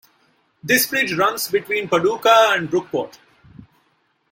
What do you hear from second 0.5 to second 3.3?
This bridge runs between Paducah and Brookport.